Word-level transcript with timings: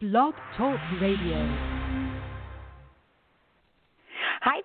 Blog 0.00 0.32
Talk 0.56 0.80
Radio. 0.98 1.79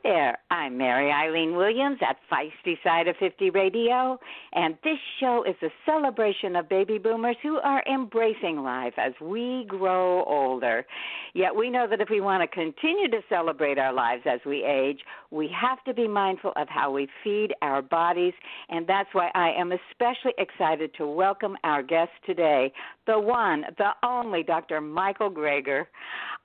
There, 0.06 0.38
I'm 0.52 0.78
Mary 0.78 1.12
Eileen 1.12 1.56
Williams 1.56 1.98
at 2.08 2.18
Feisty 2.32 2.76
Side 2.84 3.08
of 3.08 3.16
50 3.18 3.50
Radio, 3.50 4.20
and 4.54 4.78
this 4.84 5.00
show 5.20 5.44
is 5.50 5.56
a 5.64 5.74
celebration 5.84 6.56
of 6.56 6.70
baby 6.70 7.00
boomers 7.00 7.38
who 7.42 7.58
are 7.58 7.82
embracing 7.92 8.60
life 8.62 8.94
as 8.98 9.14
we 9.20 9.66
grow 9.68 10.24
older. 10.26 10.86
Yet 11.34 11.56
we 11.56 11.72
know 11.72 11.88
that 11.90 12.02
if 12.02 12.10
we 12.12 12.22
want 12.22 12.44
to 12.44 12.48
continue 12.48 13.10
to 13.10 13.22
celebrate 13.30 13.80
our 13.80 13.92
lives 13.92 14.22
as 14.28 14.42
we 14.46 14.64
age, 14.64 15.00
we 15.32 15.50
have 15.60 15.84
to 15.86 15.94
be 15.96 16.08
mindful 16.08 16.54
of 16.56 16.70
how 16.70 16.92
we 16.92 17.08
feed 17.24 17.56
our 17.64 17.82
bodies, 17.82 18.34
and 18.70 18.86
that's 18.86 19.10
why 19.14 19.32
I 19.34 19.54
am 19.60 19.72
especially 19.72 20.36
excited 20.38 20.94
to 21.00 21.08
welcome 21.08 21.58
our 21.64 21.82
guest 21.82 22.12
today, 22.28 22.72
the 23.08 23.20
one, 23.20 23.66
the 23.80 23.90
only 24.04 24.44
Dr. 24.44 24.82
Michael 24.82 25.32
Greger. 25.32 25.86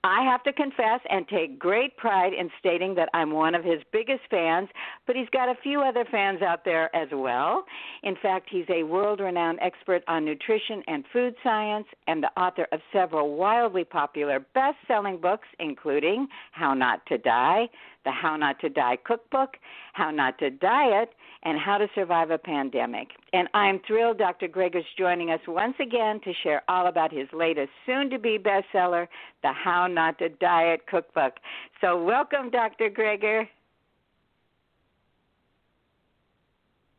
I 0.03 0.25
have 0.25 0.43
to 0.45 0.53
confess 0.55 1.01
and 1.11 1.29
take 1.29 1.59
great 1.59 1.95
pride 1.99 2.33
in 2.33 2.51
stating 2.59 2.95
that 2.95 3.11
I'm 3.13 3.33
one 3.33 3.50
of 3.55 3.65
his 3.65 3.81
biggest 3.93 4.23
fans, 4.31 4.69
but 5.07 5.17
he's 5.17 5.29
got 5.31 5.49
a 5.49 5.55
few 5.63 5.83
other 5.83 6.05
fans 6.11 6.43
out 6.43 6.65
there 6.65 6.95
as 6.95 7.09
well. 7.13 7.65
In 8.03 8.17
fact, 8.23 8.49
he's 8.51 8.67
a 8.69 8.83
world 8.83 9.21
renowned 9.21 9.59
expert 9.61 10.03
on 10.09 10.25
nutrition 10.25 10.83
and 10.87 11.05
food 11.13 11.35
science 11.43 11.87
and 12.07 12.23
the 12.23 12.41
author 12.41 12.67
of 12.73 12.81
several 12.93 13.37
wildly 13.37 13.85
popular 13.85 14.41
best 14.55 14.77
selling 14.87 15.19
books, 15.19 15.49
including 15.59 16.27
How 16.53 16.75
Not 16.75 17.05
to 17.07 17.19
Die, 17.19 17.69
The 18.05 18.11
How 18.11 18.37
Not 18.37 18.59
to 18.61 18.69
Die 18.69 18.99
Cookbook, 19.05 19.57
How 19.93 20.11
Not 20.11 20.39
to 20.39 20.51
Diet, 20.51 21.11
and 21.43 21.59
How 21.59 21.79
to 21.79 21.87
Survive 21.95 22.31
a 22.31 22.39
Pandemic. 22.39 23.09
And 23.33 23.49
I'm 23.55 23.81
thrilled 23.87 24.19
Dr. 24.19 24.49
Greger 24.49 24.81
is 24.81 24.85
joining 24.99 25.31
us 25.31 25.41
once 25.47 25.75
again 25.81 26.21
to 26.25 26.33
share 26.43 26.63
all 26.69 26.87
about 26.87 27.13
his 27.13 27.29
latest 27.33 27.71
soon 27.87 28.11
to 28.11 28.19
be 28.19 28.39
bestseller, 28.39 29.07
The 29.43 29.53
How 29.53 29.87
Not 29.87 30.19
to 30.19 30.29
Diet 30.29 30.87
Cookbook. 30.87 31.35
So, 31.81 32.03
welcome, 32.03 32.51
Dr. 32.51 32.91
Greger. 32.91 33.47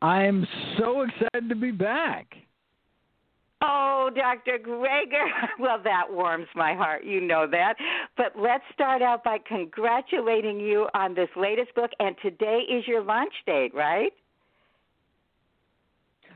I'm 0.00 0.46
so 0.78 1.02
excited 1.02 1.48
to 1.48 1.54
be 1.54 1.70
back. 1.70 2.34
Oh, 3.62 4.10
Dr. 4.14 4.58
Greger. 4.58 5.26
Well, 5.58 5.78
that 5.84 6.04
warms 6.10 6.48
my 6.56 6.74
heart. 6.74 7.04
You 7.04 7.20
know 7.20 7.46
that. 7.50 7.74
But 8.16 8.32
let's 8.36 8.64
start 8.72 9.00
out 9.00 9.22
by 9.22 9.38
congratulating 9.46 10.58
you 10.58 10.88
on 10.94 11.14
this 11.14 11.28
latest 11.36 11.74
book. 11.74 11.90
And 12.00 12.16
today 12.20 12.62
is 12.68 12.86
your 12.88 13.02
launch 13.02 13.32
date, 13.46 13.72
right? 13.74 14.12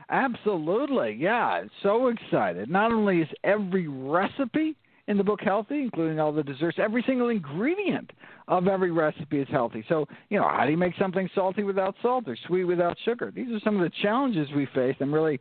Absolutely. 0.09 1.17
Yeah. 1.19 1.63
So 1.83 2.07
excited. 2.07 2.69
Not 2.69 2.91
only 2.91 3.21
is 3.21 3.27
every 3.43 3.87
recipe 3.87 4.77
in 5.07 5.17
the 5.17 5.23
book 5.23 5.41
healthy, 5.41 5.81
including 5.81 6.19
all 6.19 6.31
the 6.31 6.43
desserts, 6.43 6.77
every 6.79 7.03
single 7.05 7.29
ingredient 7.29 8.11
of 8.47 8.67
every 8.67 8.91
recipe 8.91 9.39
is 9.39 9.47
healthy. 9.51 9.83
So, 9.89 10.05
you 10.29 10.39
know, 10.39 10.47
how 10.47 10.63
do 10.63 10.71
you 10.71 10.77
make 10.77 10.93
something 10.97 11.29
salty 11.35 11.63
without 11.63 11.95
salt 12.01 12.25
or 12.27 12.37
sweet 12.47 12.63
without 12.63 12.97
sugar? 13.03 13.31
These 13.35 13.51
are 13.51 13.59
some 13.63 13.75
of 13.75 13.81
the 13.81 13.91
challenges 14.01 14.47
we 14.55 14.67
face. 14.73 14.95
I'm 15.01 15.13
really 15.13 15.39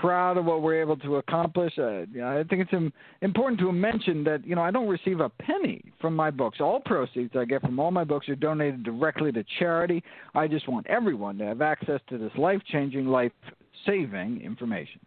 proud 0.00 0.36
of 0.36 0.44
what 0.44 0.62
we're 0.62 0.80
able 0.80 0.96
to 0.96 1.16
accomplish. 1.16 1.72
Uh, 1.78 2.02
I 2.24 2.44
think 2.48 2.68
it's 2.68 2.92
important 3.20 3.60
to 3.60 3.70
mention 3.72 4.24
that 4.24 4.46
you 4.46 4.54
know 4.54 4.62
I 4.62 4.70
don't 4.70 4.88
receive 4.88 5.20
a 5.20 5.28
penny 5.28 5.82
from 6.00 6.16
my 6.16 6.30
books. 6.30 6.58
All 6.60 6.80
proceeds 6.80 7.34
I 7.36 7.44
get 7.44 7.62
from 7.62 7.78
all 7.78 7.90
my 7.90 8.04
books 8.04 8.28
are 8.28 8.34
donated 8.34 8.82
directly 8.82 9.32
to 9.32 9.44
charity. 9.58 10.02
I 10.34 10.48
just 10.48 10.68
want 10.68 10.86
everyone 10.86 11.38
to 11.38 11.44
have 11.44 11.62
access 11.62 12.00
to 12.08 12.18
this 12.18 12.32
life-changing, 12.36 13.06
life-saving 13.06 14.40
information. 14.42 15.00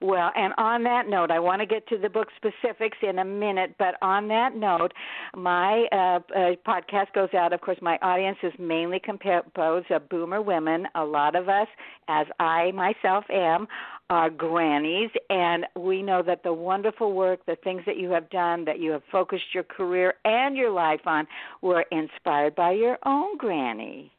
Well, 0.00 0.30
and 0.36 0.52
on 0.58 0.82
that 0.84 1.08
note, 1.08 1.30
I 1.30 1.38
want 1.38 1.60
to 1.60 1.66
get 1.66 1.86
to 1.88 1.98
the 1.98 2.08
book 2.08 2.28
specifics 2.36 2.98
in 3.02 3.18
a 3.18 3.24
minute, 3.24 3.74
but 3.78 3.94
on 4.02 4.28
that 4.28 4.56
note, 4.56 4.92
my 5.36 5.86
uh, 5.92 6.20
uh, 6.36 6.52
podcast 6.66 7.12
goes 7.14 7.32
out. 7.34 7.52
Of 7.52 7.60
course, 7.60 7.78
my 7.80 7.98
audience 8.02 8.38
is 8.42 8.52
mainly 8.58 9.00
composed 9.00 9.90
of 9.90 10.08
boomer 10.08 10.42
women. 10.42 10.86
A 10.94 11.04
lot 11.04 11.36
of 11.36 11.48
us, 11.48 11.68
as 12.08 12.26
I 12.40 12.72
myself 12.72 13.24
am, 13.30 13.66
are 14.10 14.30
grannies, 14.30 15.10
and 15.30 15.64
we 15.76 16.02
know 16.02 16.22
that 16.22 16.42
the 16.42 16.52
wonderful 16.52 17.14
work, 17.14 17.40
the 17.46 17.56
things 17.64 17.82
that 17.86 17.96
you 17.96 18.10
have 18.10 18.28
done, 18.30 18.64
that 18.66 18.78
you 18.78 18.90
have 18.90 19.02
focused 19.10 19.54
your 19.54 19.64
career 19.64 20.14
and 20.24 20.56
your 20.56 20.70
life 20.70 21.00
on, 21.06 21.26
were 21.62 21.84
inspired 21.90 22.54
by 22.54 22.72
your 22.72 22.98
own 23.06 23.36
granny. 23.38 24.13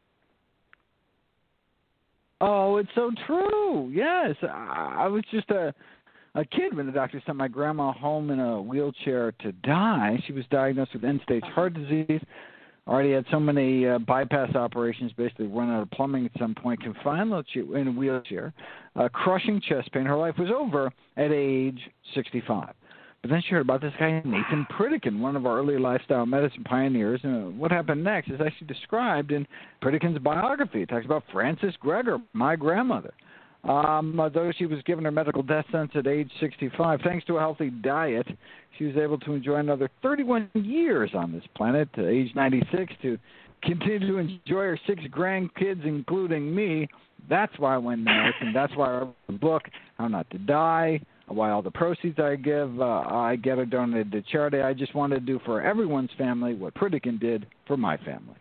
Oh, 2.42 2.78
it's 2.78 2.90
so 2.96 3.12
true. 3.26 3.90
Yes, 3.94 4.36
I 4.44 4.96
I 5.00 5.08
was 5.08 5.24
just 5.32 5.50
a 5.52 5.74
a 6.36 6.44
kid 6.44 6.76
when 6.76 6.86
the 6.86 6.92
doctor 6.92 7.22
sent 7.26 7.38
my 7.38 7.48
grandma 7.48 7.94
home 7.94 8.30
in 8.30 8.40
a 8.42 8.62
wheelchair 8.62 9.32
to 9.40 9.52
die. 9.54 10.22
She 10.28 10.34
was 10.34 10.44
diagnosed 10.52 10.94
with 10.94 11.06
end-stage 11.06 11.44
heart 11.44 11.74
disease. 11.74 12.20
Already 12.88 13.14
had 13.14 13.26
so 13.32 13.40
many 13.40 13.88
uh, 13.88 14.00
bypass 14.00 14.54
operations, 14.54 15.12
basically 15.14 15.48
run 15.48 15.72
out 15.72 15.82
of 15.82 15.90
plumbing 15.92 16.26
at 16.26 16.32
some 16.38 16.54
point. 16.54 16.84
Confined 16.84 17.34
in 17.56 17.88
a 17.88 17.92
wheelchair, 17.92 18.54
uh, 18.96 19.08
crushing 19.10 19.62
chest 19.62 19.92
pain. 19.92 20.06
Her 20.06 20.18
life 20.18 20.36
was 20.38 20.50
over 20.52 20.92
at 21.18 21.32
age 21.32 21.80
65. 22.14 22.76
But 23.26 23.32
then 23.32 23.42
she 23.42 23.56
heard 23.56 23.62
about 23.62 23.82
this 23.82 23.94
guy, 23.98 24.22
Nathan 24.24 24.68
Pritikin, 24.72 25.18
one 25.20 25.36
of 25.36 25.48
our 25.48 25.58
early 25.58 25.80
lifestyle 25.80 26.28
medicine 26.28 26.64
pioneers. 26.64 27.20
And 27.24 27.48
uh, 27.48 27.50
what 27.58 27.72
happened 27.72 28.04
next 28.04 28.30
is 28.30 28.40
actually 28.40 28.68
described 28.68 29.32
in 29.32 29.48
Pritikin's 29.82 30.20
biography. 30.20 30.84
It 30.84 30.90
talks 30.90 31.06
about 31.06 31.24
Frances 31.34 31.74
Greger, 31.84 32.22
my 32.34 32.56
grandmother. 32.56 33.12
Um, 33.64 34.20
uh, 34.20 34.26
although 34.26 34.52
she 34.56 34.68
was 34.68 34.80
given 34.84 35.06
her 35.06 35.12
medical 35.12 35.42
death 35.42 35.66
sentence 35.72 35.94
at 35.96 36.06
age 36.06 36.30
65, 36.40 37.00
thanks 37.04 37.26
to 37.26 37.38
a 37.38 37.40
healthy 37.40 37.72
diet, 37.72 38.28
she 38.78 38.86
was 38.86 38.96
able 38.96 39.18
to 39.22 39.34
enjoy 39.34 39.56
another 39.56 39.90
31 40.04 40.52
years 40.54 41.10
on 41.16 41.32
this 41.32 41.46
planet, 41.56 41.90
to 41.96 42.08
age 42.08 42.30
96, 42.36 42.94
to 43.02 43.18
continue 43.64 44.08
to 44.08 44.18
enjoy 44.20 44.62
her 44.62 44.80
six 44.86 45.02
grandkids, 45.06 45.84
including 45.84 46.54
me. 46.54 46.88
That's 47.28 47.58
why 47.58 47.74
I 47.74 47.80
went 47.80 48.02
nuts, 48.02 48.38
and 48.40 48.56
that's 48.56 48.76
why 48.76 48.86
I 48.86 48.98
wrote 49.00 49.16
the 49.26 49.34
book, 49.34 49.64
How 49.98 50.10
Not 50.10 50.30
to 50.30 50.38
Die, 50.38 51.02
why 51.28 51.52
all 51.52 51.62
the 51.62 51.72
proceeds 51.72 52.20
I 52.20 52.36
give, 52.36 52.80
uh, 52.80 53.04
I 53.08 53.36
get 53.36 53.58
are 53.58 53.66
donated 53.66 54.12
to 54.12 54.22
charity. 54.22 54.62
I 54.62 54.74
just 54.74 54.94
wanted 54.94 55.16
to 55.16 55.26
do 55.26 55.40
for 55.46 55.62
everyone's 55.62 56.12
family 56.18 56.54
what 56.54 56.74
Pritikin 56.76 57.20
did 57.20 57.48
for 57.68 57.78
my 57.78 57.98
family. 57.98 58.36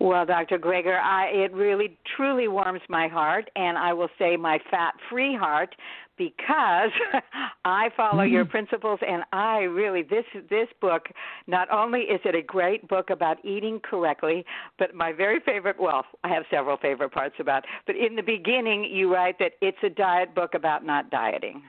Well, 0.00 0.24
Dr. 0.24 0.58
Greger, 0.58 0.98
I, 0.98 1.26
it 1.26 1.52
really 1.52 1.98
truly 2.16 2.48
warms 2.48 2.80
my 2.88 3.06
heart, 3.06 3.50
and 3.54 3.76
I 3.76 3.92
will 3.92 4.08
say 4.18 4.34
my 4.34 4.58
fat 4.70 4.94
free 5.10 5.36
heart 5.36 5.74
because 6.16 6.90
I 7.66 7.90
follow 7.96 8.24
mm-hmm. 8.24 8.32
your 8.32 8.44
principles 8.46 8.98
and 9.06 9.22
I 9.32 9.60
really 9.60 10.02
this 10.02 10.24
this 10.50 10.68
book 10.80 11.06
not 11.46 11.70
only 11.70 12.00
is 12.00 12.20
it 12.24 12.34
a 12.34 12.42
great 12.42 12.86
book 12.88 13.08
about 13.08 13.42
eating 13.44 13.80
correctly, 13.80 14.44
but 14.78 14.94
my 14.94 15.12
very 15.12 15.40
favorite 15.40 15.76
well, 15.80 16.04
I 16.22 16.28
have 16.28 16.44
several 16.50 16.76
favorite 16.76 17.12
parts 17.12 17.36
about, 17.38 17.64
but 17.86 17.96
in 17.96 18.16
the 18.16 18.22
beginning 18.22 18.84
you 18.84 19.12
write 19.12 19.38
that 19.38 19.52
it's 19.62 19.78
a 19.82 19.88
diet 19.88 20.34
book 20.34 20.54
about 20.54 20.84
not 20.84 21.10
dieting. 21.10 21.62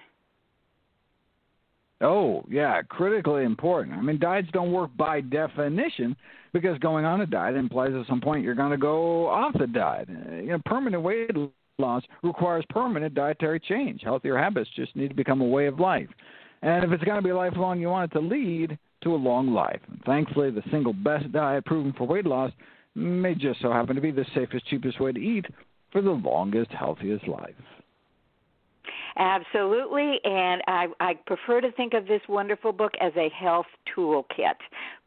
Oh, 2.02 2.44
yeah, 2.50 2.82
critically 2.82 3.44
important. 3.44 3.98
I 3.98 4.02
mean, 4.02 4.20
diets 4.20 4.48
don't 4.54 4.72
work 4.72 4.90
by 4.98 5.22
definition 5.22 6.16
because 6.52 6.78
going 6.80 7.06
on 7.06 7.22
a 7.22 7.26
diet 7.26 7.56
implies 7.56 7.92
at 7.94 8.08
some 8.08 8.22
point 8.22 8.44
you're 8.44 8.56
going 8.56 8.72
to 8.72 8.78
go 8.78 9.28
off 9.28 9.54
the 9.58 9.68
diet. 9.68 10.10
You 10.10 10.48
know, 10.48 10.62
permanent 10.66 11.04
weight 11.04 11.30
loss 11.78 12.04
requires 12.24 12.66
permanent 12.70 13.14
dietary 13.14 13.60
change. 13.60 14.02
Healthier 14.04 14.38
habits 14.38 14.70
just 14.76 14.96
need 14.96 15.10
to 15.10 15.16
become 15.16 15.42
a 15.42 15.46
way 15.46 15.68
of 15.68 15.80
life. 15.80 16.10
And 16.64 16.84
if 16.84 16.92
it's 16.92 17.04
going 17.04 17.22
to 17.22 17.28
be 17.28 17.34
lifelong, 17.34 17.80
you 17.80 17.90
want 17.90 18.12
it 18.12 18.16
to 18.16 18.26
lead 18.26 18.78
to 19.04 19.14
a 19.14 19.16
long 19.16 19.52
life. 19.54 19.80
And 19.88 20.02
thankfully, 20.06 20.52
the 20.52 20.64
single 20.72 20.94
best 20.94 21.32
diet 21.32 21.66
proven 21.66 21.94
for 21.94 22.06
weight 22.06 22.26
loss 22.26 22.52
may 22.96 23.36
just 23.36 23.62
so 23.62 23.72
happen 23.72 23.96
to 23.96 24.02
be 24.02 24.12
the 24.12 24.26
safest, 24.36 24.68
cheapest 24.68 25.00
way 25.00 25.12
to 25.12 25.20
eat 25.20 25.46
for 25.92 26.02
the 26.02 26.12
longest, 26.12 26.72
healthiest 26.72 27.28
life. 27.28 27.56
Absolutely, 29.18 30.20
and 30.24 30.62
I, 30.68 30.88
I 31.00 31.14
prefer 31.26 31.60
to 31.62 31.72
think 31.74 31.94
of 31.94 32.08
this 32.08 32.22
wonderful 32.30 32.72
book 32.72 32.94
as 33.02 33.12
a 33.18 33.30
health 33.30 33.66
toolkit 33.96 34.56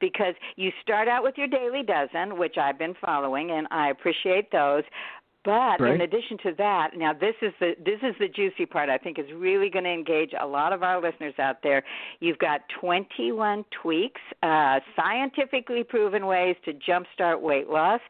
because 0.01 0.35
you 0.57 0.71
start 0.83 1.09
out 1.09 1.23
with 1.23 1.35
your 1.39 1.49
daily 1.49 1.83
dozen, 1.83 2.39
which 2.39 2.57
I've 2.59 2.79
been 2.79 2.95
following, 3.05 3.51
and 3.53 3.67
I 3.71 3.89
appreciate 3.91 4.53
those. 4.53 4.83
But 5.45 5.81
right. 5.81 5.95
in 5.95 6.01
addition 6.01 6.39
to 6.45 6.53
that, 6.57 6.91
now 6.97 7.13
this 7.13 7.35
is 7.43 7.53
the 7.61 7.73
this 7.85 7.99
is 8.03 8.15
the 8.19 8.29
juicy 8.29 8.65
part. 8.65 8.89
I 8.89 8.97
think 8.97 9.19
is 9.19 9.27
really 9.35 9.69
going 9.69 9.85
to 9.85 9.91
engage 9.91 10.31
a 10.41 10.47
lot 10.47 10.73
of 10.73 10.83
our 10.83 11.03
listeners 11.03 11.35
out 11.39 11.57
there. 11.63 11.83
You've 12.21 12.39
got 12.39 12.63
21 12.81 13.65
tweaks, 13.83 14.21
uh, 14.43 14.81
scientifically 14.97 15.85
proven 15.85 16.27
ways 16.27 16.57
to 16.65 16.73
jumpstart 16.73 17.41
weight 17.41 17.69
loss, 17.69 18.01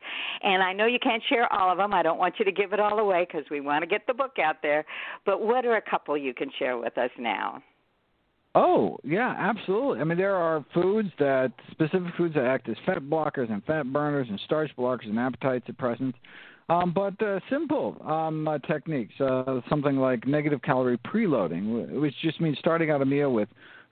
and 0.43 0.63
I 0.63 0.73
know 0.73 0.87
you 0.87 0.99
can't 1.03 1.23
share 1.29 1.53
all 1.53 1.73
of 1.73 1.79
them. 1.79 1.93
I 1.93 2.03
don't 2.03 2.19
want 2.19 2.35
you 2.39 2.45
to 2.45 2.53
give 2.53 2.73
it 2.73 2.79
all 2.79 2.99
away 3.01 3.27
because 3.27 3.49
we 3.51 3.61
want 3.61 3.83
to 3.83 3.87
get 3.87 4.07
the 4.07 4.15
book 4.15 4.39
out 4.43 4.57
there. 4.63 4.85
But 5.27 5.43
what 5.43 5.65
are 5.65 5.77
a 5.77 5.83
couple 5.83 6.17
you 6.17 6.35
can 6.35 6.51
share 6.59 6.79
with 6.79 6.97
us 6.99 7.11
now? 7.19 7.63
Oh, 8.57 8.99
yeah, 9.03 9.35
absolutely. 9.37 10.01
I 10.01 10.05
mean, 10.05 10.17
there 10.17 10.37
are 10.37 10.65
foods 10.73 11.09
that 11.19 11.53
specific 11.73 12.15
foods 12.17 12.35
that 12.35 12.45
act 12.45 12.69
as 12.69 12.77
fat 12.87 12.99
blockers 12.99 13.51
and 13.51 13.65
fat 13.65 13.93
burners 13.93 14.29
and 14.31 14.39
starch 14.45 14.71
blockers 14.79 15.09
and 15.09 15.19
appetite 15.19 15.65
suppressants. 15.67 16.15
Um, 16.69 16.93
but 16.95 17.21
uh, 17.23 17.41
simple 17.51 17.97
um, 18.07 18.49
uh, 18.49 18.59
techniques, 18.61 19.13
uh, 19.21 19.61
something 19.69 19.97
like 19.97 20.27
negative 20.27 20.63
calorie 20.63 20.99
preloading, 20.99 22.01
which 22.01 22.15
just 22.23 22.41
means 22.41 22.57
starting 22.59 22.91
out 22.91 23.03
a 23.03 23.05
meal 23.05 23.33
with 23.33 23.49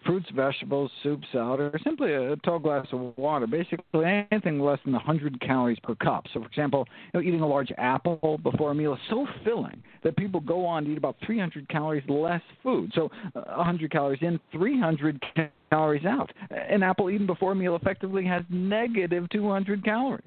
fruits, 0.06 0.26
vegetables, 0.34 0.90
soup, 1.02 1.20
salad, 1.32 1.60
or 1.60 1.78
simply 1.84 2.12
a 2.12 2.36
tall 2.36 2.58
glass 2.58 2.86
of 2.92 3.16
water. 3.16 3.46
Basically, 3.46 4.26
anything 4.30 4.58
less 4.58 4.78
than 4.84 4.94
100 4.94 5.40
calories 5.40 5.78
per 5.82 5.94
cup. 5.96 6.24
So, 6.32 6.40
for 6.40 6.46
example, 6.46 6.86
you 7.12 7.20
know, 7.20 7.26
eating 7.26 7.40
a 7.40 7.46
large 7.46 7.70
apple 7.78 8.40
before 8.42 8.70
a 8.70 8.74
meal 8.74 8.94
is 8.94 9.00
so 9.10 9.26
filling 9.44 9.82
that 10.02 10.16
people 10.16 10.40
go 10.40 10.64
on 10.64 10.84
to 10.84 10.92
eat 10.92 10.98
about 10.98 11.16
300 11.24 11.69
calories 11.69 12.02
less 12.08 12.42
food. 12.62 12.90
So, 12.94 13.10
uh, 13.36 13.42
100 13.56 13.90
calories 13.90 14.22
in, 14.22 14.40
300 14.50 15.22
calories 15.70 16.04
out. 16.04 16.32
An 16.50 16.82
apple 16.82 17.10
eaten 17.10 17.26
before 17.26 17.52
a 17.52 17.56
meal 17.56 17.76
effectively 17.76 18.24
has 18.26 18.42
negative 18.50 19.28
200 19.30 19.84
calories. 19.84 20.24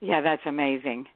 Yeah, 0.00 0.20
that's 0.20 0.42
amazing. 0.46 1.06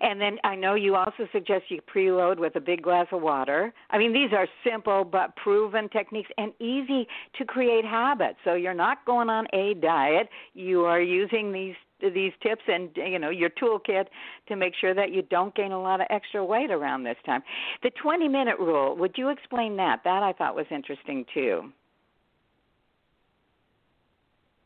And 0.00 0.20
then 0.20 0.38
I 0.44 0.54
know 0.56 0.74
you 0.74 0.94
also 0.94 1.28
suggest 1.32 1.64
you 1.68 1.80
preload 1.82 2.38
with 2.38 2.56
a 2.56 2.60
big 2.60 2.82
glass 2.82 3.06
of 3.12 3.22
water. 3.22 3.72
I 3.90 3.98
mean, 3.98 4.12
these 4.12 4.32
are 4.32 4.46
simple 4.64 5.04
but 5.04 5.36
proven 5.36 5.88
techniques 5.88 6.30
and 6.38 6.52
easy 6.60 7.06
to 7.38 7.44
create 7.44 7.84
habits. 7.84 8.38
So 8.44 8.54
you're 8.54 8.74
not 8.74 9.04
going 9.04 9.28
on 9.28 9.46
a 9.52 9.74
diet. 9.74 10.28
You 10.54 10.84
are 10.84 11.00
using 11.00 11.52
these 11.52 11.74
these 12.00 12.32
tips 12.42 12.60
and 12.68 12.90
you 12.94 13.18
know 13.18 13.30
your 13.30 13.48
toolkit 13.48 14.04
to 14.48 14.56
make 14.56 14.74
sure 14.78 14.92
that 14.92 15.12
you 15.12 15.22
don't 15.22 15.54
gain 15.54 15.72
a 15.72 15.80
lot 15.80 15.98
of 15.98 16.06
extra 16.10 16.44
weight 16.44 16.70
around 16.70 17.04
this 17.04 17.16
time. 17.24 17.42
The 17.82 17.90
20 18.02 18.28
minute 18.28 18.58
rule, 18.58 18.94
would 18.96 19.14
you 19.16 19.30
explain 19.30 19.76
that? 19.76 20.00
That 20.04 20.22
I 20.22 20.34
thought 20.34 20.54
was 20.54 20.66
interesting 20.70 21.24
too. 21.32 21.72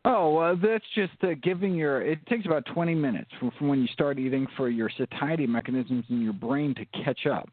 Oh, 0.04 0.38
uh, 0.38 0.54
that's 0.62 0.84
just 0.94 1.12
uh, 1.22 1.34
giving 1.42 1.74
your. 1.74 2.00
It 2.00 2.24
takes 2.26 2.46
about 2.46 2.64
20 2.72 2.94
minutes 2.94 3.30
from, 3.38 3.50
from 3.58 3.68
when 3.68 3.82
you 3.82 3.88
start 3.88 4.18
eating 4.18 4.46
for 4.56 4.70
your 4.70 4.90
satiety 4.96 5.46
mechanisms 5.46 6.04
in 6.08 6.22
your 6.22 6.32
brain 6.32 6.74
to 6.76 7.04
catch 7.04 7.26
up. 7.26 7.48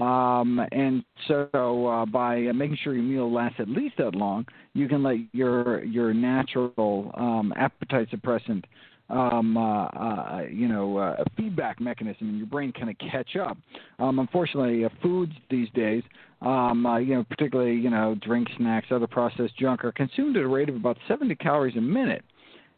Um, 0.00 0.60
and 0.72 1.04
so, 1.28 1.86
uh, 1.86 2.04
by 2.04 2.40
making 2.52 2.78
sure 2.82 2.94
your 2.94 3.04
meal 3.04 3.32
lasts 3.32 3.60
at 3.60 3.68
least 3.68 3.96
that 3.98 4.16
long, 4.16 4.44
you 4.72 4.88
can 4.88 5.04
let 5.04 5.18
your 5.32 5.84
your 5.84 6.12
natural 6.12 7.12
um, 7.14 7.52
appetite 7.56 8.08
suppressant 8.10 8.64
um, 9.10 9.56
uh, 9.56 9.86
uh, 9.86 10.42
you 10.50 10.68
know, 10.68 10.98
uh, 10.98 11.16
a 11.18 11.24
feedback 11.36 11.80
mechanism 11.80 12.30
in 12.30 12.38
your 12.38 12.46
brain 12.46 12.72
kind 12.72 12.90
of 12.90 12.96
catch 12.98 13.36
up. 13.36 13.56
Um, 13.98 14.18
unfortunately, 14.18 14.84
uh, 14.84 14.88
foods 15.02 15.32
these 15.50 15.68
days, 15.74 16.02
um, 16.42 16.86
uh, 16.86 16.98
you 16.98 17.14
know, 17.14 17.24
particularly 17.24 17.74
you 17.74 17.90
know, 17.90 18.16
drinks, 18.22 18.52
snacks, 18.56 18.86
other 18.90 19.06
processed 19.06 19.56
junk, 19.58 19.84
are 19.84 19.92
consumed 19.92 20.36
at 20.36 20.42
a 20.42 20.48
rate 20.48 20.68
of 20.68 20.76
about 20.76 20.96
70 21.06 21.34
calories 21.36 21.76
a 21.76 21.80
minute. 21.80 22.24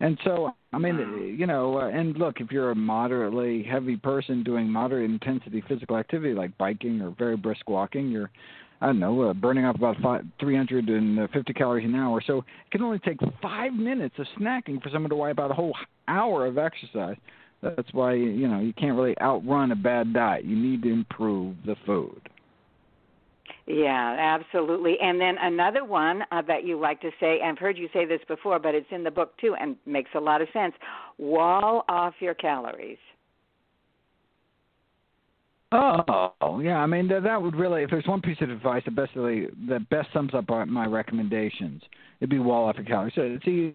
And 0.00 0.19
so, 0.25 0.50
I 0.75 0.78
mean, 0.78 1.37
you 1.38 1.46
know, 1.46 1.81
uh, 1.81 1.88
and 1.88 2.17
look, 2.19 2.40
if 2.40 2.50
you're 2.50 2.70
a 2.70 2.75
moderately 2.75 3.62
heavy 3.62 3.96
person 3.96 4.43
doing 4.43 4.69
moderate 4.69 5.08
intensity 5.08 5.64
physical 5.67 5.96
activity 5.96 6.34
like 6.34 6.56
biking 6.58 7.00
or 7.00 7.14
very 7.17 7.37
brisk 7.37 7.69
walking, 7.69 8.08
you're 8.08 8.31
I 8.81 8.87
don't 8.87 8.99
know, 8.99 9.23
uh, 9.23 9.32
burning 9.32 9.64
off 9.64 9.76
about 9.76 9.96
five, 10.02 10.25
350 10.38 11.52
calories 11.55 11.87
an 11.87 11.94
hour. 11.94 12.23
So 12.26 12.38
it 12.38 12.44
can 12.70 12.82
only 12.82 12.99
take 12.99 13.19
five 13.40 13.73
minutes 13.73 14.17
of 14.19 14.26
snacking 14.38 14.82
for 14.82 14.90
someone 14.90 15.08
to 15.08 15.17
wipe 15.17 15.38
out 15.38 15.50
a 15.50 15.55
whole 15.55 15.73
hour 16.08 16.47
of 16.47 16.58
exercise. 16.58 17.17
That's 17.62 17.93
why 17.93 18.14
you 18.14 18.49
know 18.49 18.61
you 18.61 18.73
can't 18.75 18.97
really 18.97 19.19
outrun 19.20 19.73
a 19.73 19.76
bad 19.76 20.12
diet. 20.12 20.44
You 20.44 20.56
need 20.56 20.82
to 20.82 20.93
improve 20.93 21.56
the 21.64 21.76
food. 21.87 22.20
Yeah, 23.67 24.17
absolutely. 24.38 24.97
And 25.03 25.20
then 25.20 25.37
another 25.41 25.85
one 25.85 26.23
uh, 26.31 26.43
that 26.43 26.64
you 26.64 26.79
like 26.79 27.00
to 27.00 27.11
say, 27.19 27.41
I've 27.43 27.58
heard 27.58 27.76
you 27.76 27.88
say 27.93 28.05
this 28.05 28.20
before, 28.29 28.61
but 28.61 28.76
it's 28.76 28.87
in 28.93 29.03
the 29.03 29.11
book 29.11 29.37
too, 29.41 29.56
and 29.58 29.76
makes 29.87 30.11
a 30.14 30.20
lot 30.20 30.41
of 30.41 30.49
sense. 30.53 30.73
Wall 31.19 31.85
off 31.88 32.14
your 32.20 32.35
calories. 32.35 32.99
Oh, 35.73 36.61
yeah. 36.62 36.79
I 36.79 36.87
mean, 36.87 37.09
that, 37.09 37.25
that 37.25 37.43
would 37.43 37.56
really, 37.56 37.82
if 37.82 37.91
there's 37.91 38.06
one 38.06 38.23
piece 38.23 38.37
of 38.41 38.50
advice 38.50 38.85
that 38.85 38.94
best 38.94 39.17
really, 39.17 39.49
that 39.69 39.88
best 39.88 40.09
sums 40.12 40.32
up 40.32 40.49
my 40.49 40.87
recommendations, 40.87 41.82
it'd 42.21 42.31
be 42.31 42.39
wall 42.39 42.73
your 42.77 42.85
calories. 42.85 43.15
So, 43.15 43.39
see, 43.45 43.73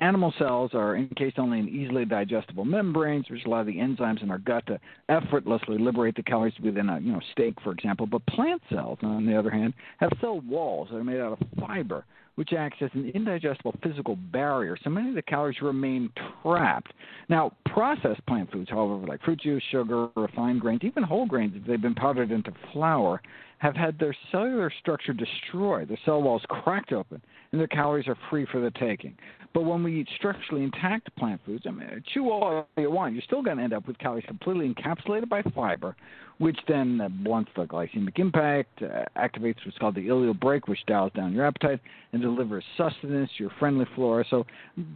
animal 0.00 0.32
cells 0.38 0.70
are 0.74 0.96
encased 0.96 1.38
only 1.38 1.58
in 1.58 1.68
easily 1.68 2.04
digestible 2.04 2.64
membranes, 2.64 3.26
which 3.30 3.44
allow 3.44 3.64
the 3.64 3.76
enzymes 3.76 4.22
in 4.22 4.30
our 4.30 4.38
gut 4.38 4.66
to 4.66 4.78
effortlessly 5.08 5.78
liberate 5.78 6.16
the 6.16 6.22
calories 6.22 6.54
within 6.62 6.88
a, 6.88 6.98
you 7.00 7.12
know, 7.12 7.20
steak, 7.32 7.54
for 7.62 7.72
example. 7.72 8.06
But 8.06 8.26
plant 8.26 8.62
cells, 8.70 8.98
on 9.02 9.26
the 9.26 9.38
other 9.38 9.50
hand, 9.50 9.74
have 9.98 10.10
cell 10.20 10.40
walls 10.40 10.88
that 10.90 10.96
are 10.96 11.04
made 11.04 11.20
out 11.20 11.40
of 11.40 11.48
fiber 11.60 12.04
which 12.38 12.52
acts 12.52 12.76
as 12.80 12.90
an 12.94 13.10
indigestible 13.16 13.74
physical 13.82 14.14
barrier, 14.14 14.76
so 14.84 14.88
many 14.88 15.08
of 15.08 15.16
the 15.16 15.22
calories 15.22 15.60
remain 15.60 16.08
trapped. 16.40 16.92
Now, 17.28 17.50
processed 17.66 18.24
plant 18.26 18.52
foods, 18.52 18.70
however, 18.70 19.04
like 19.04 19.20
fruit 19.24 19.40
juice, 19.40 19.62
sugar, 19.72 20.08
refined 20.14 20.60
grains, 20.60 20.82
even 20.84 21.02
whole 21.02 21.26
grains, 21.26 21.54
if 21.56 21.66
they've 21.66 21.82
been 21.82 21.96
powdered 21.96 22.30
into 22.30 22.52
flour, 22.72 23.20
have 23.58 23.76
had 23.76 23.98
their 23.98 24.16
cellular 24.30 24.72
structure 24.80 25.12
destroyed, 25.12 25.88
their 25.88 25.98
cell 26.04 26.22
walls 26.22 26.42
cracked 26.48 26.92
open, 26.92 27.20
and 27.52 27.60
their 27.60 27.68
calories 27.68 28.08
are 28.08 28.16
free 28.30 28.46
for 28.50 28.60
the 28.60 28.70
taking. 28.72 29.16
But 29.54 29.62
when 29.62 29.82
we 29.82 30.00
eat 30.00 30.08
structurally 30.16 30.62
intact 30.62 31.14
plant 31.16 31.40
foods, 31.44 31.64
I 31.66 31.70
mean, 31.70 32.04
chew 32.12 32.30
all 32.30 32.68
you 32.76 32.90
want, 32.90 33.14
you're 33.14 33.22
still 33.22 33.42
going 33.42 33.56
to 33.56 33.62
end 33.62 33.72
up 33.72 33.86
with 33.86 33.98
calories 33.98 34.24
completely 34.26 34.72
encapsulated 34.72 35.28
by 35.28 35.42
fiber, 35.54 35.96
which 36.36 36.58
then 36.68 37.00
blunts 37.24 37.50
the 37.56 37.64
glycemic 37.64 38.18
impact, 38.18 38.82
uh, 38.82 39.04
activates 39.16 39.56
what's 39.64 39.78
called 39.78 39.94
the 39.94 40.06
ileal 40.06 40.38
brake, 40.38 40.68
which 40.68 40.78
dials 40.86 41.12
down 41.14 41.32
your 41.32 41.46
appetite 41.46 41.80
and 42.12 42.20
delivers 42.22 42.62
sustenance 42.76 43.30
your 43.38 43.50
friendly 43.58 43.86
flora. 43.94 44.24
So 44.28 44.46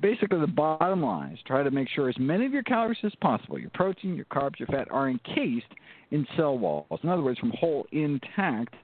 basically, 0.01 0.41
the 0.41 0.47
bottom 0.47 1.03
line 1.03 1.33
is 1.33 1.39
try 1.47 1.63
to 1.63 1.71
make 1.71 1.89
sure 1.89 2.09
as 2.09 2.19
many 2.19 2.47
of 2.47 2.53
your 2.53 2.63
calories 2.63 2.99
as 3.05 3.13
possible, 3.21 3.59
your 3.59 3.71
protein, 3.71 4.15
your 4.15 4.27
carbs, 4.27 4.59
your 4.59 4.69
fat, 4.69 4.89
are 4.91 5.09
encased 5.09 5.67
in 6.11 6.27
cell 6.37 6.59
walls. 6.59 7.01
In 7.03 7.09
other 7.09 7.23
words, 7.23 7.39
from 7.39 7.53
whole, 7.59 7.87
intact 7.91 8.75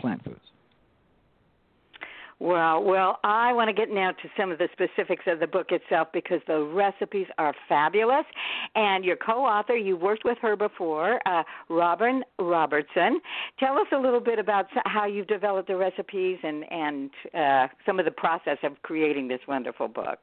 plant 0.00 0.24
foods. 0.24 0.40
Well, 2.40 2.84
well, 2.84 3.18
I 3.24 3.52
want 3.52 3.68
to 3.68 3.72
get 3.72 3.92
now 3.92 4.12
to 4.12 4.28
some 4.36 4.52
of 4.52 4.58
the 4.58 4.68
specifics 4.72 5.24
of 5.26 5.40
the 5.40 5.46
book 5.48 5.68
itself 5.70 6.08
because 6.12 6.40
the 6.46 6.60
recipes 6.60 7.26
are 7.36 7.52
fabulous. 7.68 8.24
And 8.76 9.04
your 9.04 9.16
co-author, 9.16 9.76
you 9.76 9.96
worked 9.96 10.24
with 10.24 10.38
her 10.42 10.54
before, 10.54 11.20
uh, 11.26 11.42
Robin 11.68 12.22
Robertson. 12.38 13.20
Tell 13.58 13.76
us 13.76 13.88
a 13.92 13.98
little 13.98 14.20
bit 14.20 14.38
about 14.38 14.66
how 14.84 15.04
you've 15.06 15.26
developed 15.26 15.66
the 15.66 15.76
recipes 15.76 16.38
and 16.44 16.64
and 16.70 17.10
uh, 17.34 17.66
some 17.84 17.98
of 17.98 18.04
the 18.04 18.12
process 18.12 18.58
of 18.62 18.80
creating 18.82 19.26
this 19.26 19.40
wonderful 19.48 19.88
book. 19.88 20.18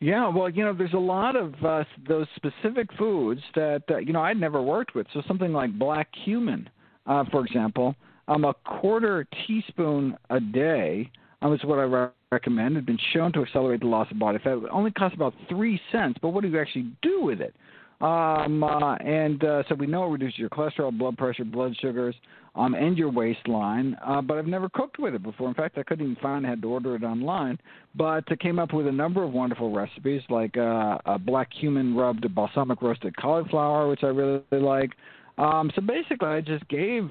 Yeah, 0.00 0.28
well, 0.28 0.50
you 0.50 0.64
know, 0.64 0.74
there's 0.74 0.94
a 0.94 0.98
lot 0.98 1.36
of 1.36 1.54
uh, 1.64 1.84
those 2.08 2.26
specific 2.34 2.88
foods 2.98 3.40
that 3.54 3.82
uh, 3.88 3.98
you 3.98 4.12
know 4.12 4.22
I'd 4.22 4.40
never 4.40 4.60
worked 4.60 4.96
with. 4.96 5.06
So 5.14 5.22
something 5.28 5.52
like 5.52 5.78
black 5.78 6.08
cumin, 6.24 6.68
uh, 7.06 7.24
for 7.30 7.46
example 7.46 7.94
um, 8.28 8.44
a 8.44 8.54
quarter 8.64 9.26
teaspoon 9.46 10.16
a 10.30 10.40
day 10.40 11.10
um, 11.42 11.52
is 11.52 11.60
what 11.64 11.78
I 11.78 11.82
re- 11.82 12.08
recommend. 12.30 12.76
It's 12.76 12.86
been 12.86 12.98
shown 13.12 13.32
to 13.32 13.42
accelerate 13.42 13.80
the 13.80 13.86
loss 13.86 14.10
of 14.10 14.18
body 14.18 14.38
fat. 14.38 14.58
It 14.58 14.64
only 14.70 14.90
costs 14.90 15.14
about 15.14 15.34
three 15.48 15.80
cents, 15.90 16.18
but 16.22 16.30
what 16.30 16.42
do 16.42 16.48
you 16.48 16.60
actually 16.60 16.92
do 17.02 17.22
with 17.22 17.40
it? 17.40 17.54
Um, 18.02 18.64
uh, 18.64 18.96
and 18.96 19.44
uh, 19.44 19.62
so 19.68 19.76
we 19.76 19.86
know 19.86 20.04
it 20.06 20.10
reduces 20.10 20.38
your 20.38 20.48
cholesterol, 20.48 20.96
blood 20.96 21.16
pressure, 21.16 21.44
blood 21.44 21.76
sugars, 21.80 22.16
um, 22.56 22.74
and 22.74 22.98
your 22.98 23.12
waistline. 23.12 23.96
Uh, 24.04 24.20
but 24.20 24.38
I've 24.38 24.46
never 24.46 24.68
cooked 24.68 24.98
with 24.98 25.14
it 25.14 25.22
before. 25.22 25.48
In 25.48 25.54
fact, 25.54 25.78
I 25.78 25.84
couldn't 25.84 26.04
even 26.04 26.16
find 26.20 26.44
it. 26.44 26.48
I 26.48 26.50
had 26.50 26.62
to 26.62 26.68
order 26.68 26.96
it 26.96 27.04
online. 27.04 27.58
But 27.94 28.24
I 28.28 28.34
came 28.34 28.58
up 28.58 28.74
with 28.74 28.88
a 28.88 28.92
number 28.92 29.22
of 29.22 29.32
wonderful 29.32 29.70
recipes, 29.72 30.22
like 30.30 30.56
uh, 30.56 30.98
a 31.06 31.16
black 31.16 31.48
cumin 31.60 31.94
rubbed 31.94 32.26
balsamic 32.34 32.82
roasted 32.82 33.16
cauliflower, 33.16 33.88
which 33.88 34.02
I 34.02 34.08
really 34.08 34.42
like. 34.50 34.90
Um, 35.42 35.72
so 35.74 35.80
basically, 35.82 36.28
I 36.28 36.40
just 36.40 36.66
gave 36.68 37.02